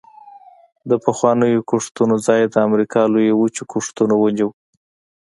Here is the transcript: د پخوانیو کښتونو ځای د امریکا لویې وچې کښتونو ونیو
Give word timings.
د 0.89 0.91
پخوانیو 1.05 1.65
کښتونو 1.69 2.15
ځای 2.27 2.41
د 2.45 2.55
امریکا 2.67 3.01
لویې 3.13 3.33
وچې 3.35 3.63
کښتونو 3.71 4.13
ونیو 4.19 4.49